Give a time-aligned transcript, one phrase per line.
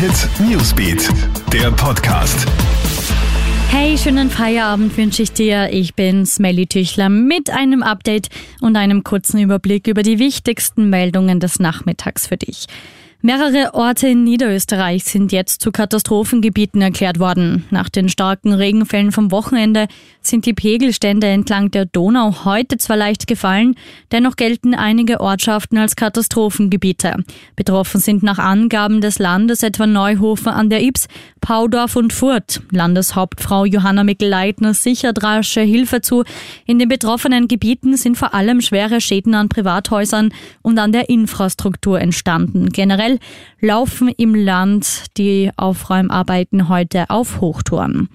[0.00, 1.10] Hit Newsbeat,
[1.52, 2.48] der Podcast.
[3.68, 5.74] Hey, schönen Feierabend wünsche ich dir.
[5.74, 8.30] Ich bin Smelly Tüchler mit einem Update
[8.62, 12.64] und einem kurzen Überblick über die wichtigsten Meldungen des Nachmittags für dich.
[13.22, 17.66] Mehrere Orte in Niederösterreich sind jetzt zu Katastrophengebieten erklärt worden.
[17.68, 19.88] Nach den starken Regenfällen vom Wochenende
[20.22, 23.74] sind die Pegelstände entlang der Donau heute zwar leicht gefallen,
[24.10, 27.16] dennoch gelten einige Ortschaften als Katastrophengebiete.
[27.56, 31.06] Betroffen sind nach Angaben des Landes etwa Neuhofen an der Ips,
[31.42, 32.62] Paudorf und Furt.
[32.70, 36.24] Landeshauptfrau Johanna Mikl-Leitner sichert rasche Hilfe zu.
[36.64, 42.00] In den betroffenen Gebieten sind vor allem schwere Schäden an Privathäusern und an der Infrastruktur
[42.00, 42.70] entstanden.
[42.70, 43.18] Generell Generell
[43.60, 48.08] laufen im Land die Aufräumarbeiten heute auf Hochtouren.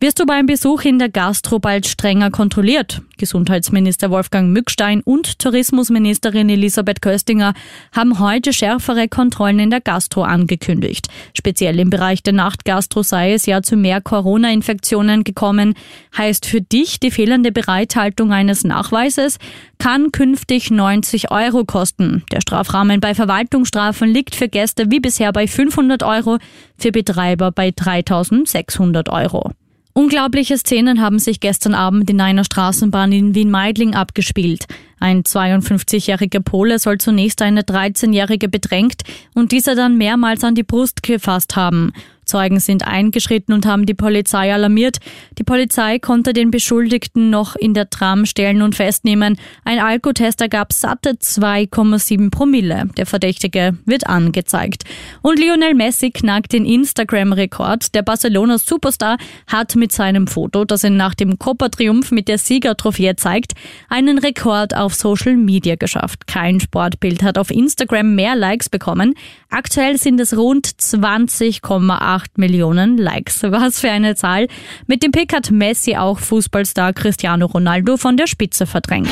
[0.00, 3.02] Wirst du beim Besuch in der Gastro bald strenger kontrolliert?
[3.16, 7.52] Gesundheitsminister Wolfgang Mückstein und Tourismusministerin Elisabeth Köstinger
[7.90, 11.08] haben heute schärfere Kontrollen in der Gastro angekündigt.
[11.36, 15.74] Speziell im Bereich der Nachtgastro sei es ja zu mehr Corona-Infektionen gekommen.
[16.16, 19.38] Heißt für dich die fehlende Bereithaltung eines Nachweises
[19.78, 22.22] kann künftig 90 Euro kosten.
[22.30, 26.38] Der Strafrahmen bei Verwaltungsstrafen liegt für Gäste wie bisher bei 500 Euro,
[26.76, 29.50] für Betreiber bei 3600 Euro.
[29.98, 34.66] Unglaubliche Szenen haben sich gestern Abend in einer Straßenbahn in Wien-Meidling abgespielt.
[35.00, 39.02] Ein 52-jähriger Pole soll zunächst eine 13-jährige bedrängt
[39.34, 41.92] und dieser dann mehrmals an die Brust gefasst haben.
[42.28, 44.98] Zeugen sind eingeschritten und haben die Polizei alarmiert.
[45.38, 49.38] Die Polizei konnte den Beschuldigten noch in der Tram stellen und festnehmen.
[49.64, 52.88] Ein Alkotest ergab satte 2,7 Promille.
[52.96, 54.84] Der Verdächtige wird angezeigt.
[55.22, 57.94] Und Lionel Messi knackt den Instagram-Rekord.
[57.94, 63.16] Der Barcelona Superstar hat mit seinem Foto, das er nach dem Copa-Triumph mit der Siegertrophäe
[63.16, 63.52] zeigt,
[63.88, 66.26] einen Rekord auf Social Media geschafft.
[66.26, 69.14] Kein Sportbild hat auf Instagram mehr Likes bekommen.
[69.48, 73.42] Aktuell sind es rund 20,8 8 Millionen Likes.
[73.42, 74.48] Was für eine Zahl.
[74.86, 79.08] Mit dem Pick hat Messi auch Fußballstar Cristiano Ronaldo von der Spitze verdrängt.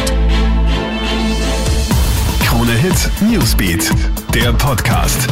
[2.41, 3.91] Krone Hit Newsbeat,
[4.35, 5.29] der Podcast.